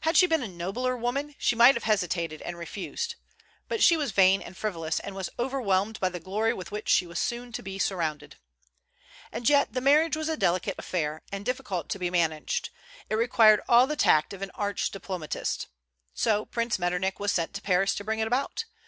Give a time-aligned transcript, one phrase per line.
[0.00, 3.14] Had she been a nobler woman, she might have hesitated and refused;
[3.68, 7.06] but she was vain and frivolous, and was overwhelmed by the glory with which she
[7.06, 8.34] was soon to be surrounded.
[9.30, 12.70] And yet the marriage was a delicate affair, and difficult to be managed.
[13.08, 15.68] It required all the tact of an arch diplomatist.
[16.12, 18.64] So Prince Metternich was sent to Paris to bring it about.